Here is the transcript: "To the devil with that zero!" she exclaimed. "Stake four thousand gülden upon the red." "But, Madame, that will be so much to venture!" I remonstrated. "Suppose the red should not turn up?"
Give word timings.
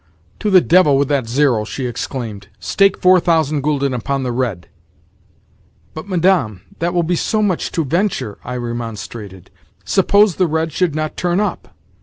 "To 0.39 0.49
the 0.49 0.61
devil 0.61 0.97
with 0.97 1.09
that 1.09 1.29
zero!" 1.29 1.63
she 1.63 1.85
exclaimed. 1.85 2.47
"Stake 2.59 2.97
four 2.97 3.19
thousand 3.19 3.61
gülden 3.61 3.93
upon 3.93 4.23
the 4.23 4.31
red." 4.31 4.67
"But, 5.93 6.07
Madame, 6.09 6.61
that 6.79 6.95
will 6.95 7.03
be 7.03 7.15
so 7.15 7.43
much 7.43 7.71
to 7.73 7.85
venture!" 7.85 8.39
I 8.43 8.55
remonstrated. 8.57 9.51
"Suppose 9.85 10.37
the 10.37 10.47
red 10.47 10.71
should 10.73 10.95
not 10.95 11.17
turn 11.17 11.39
up?" 11.39 11.75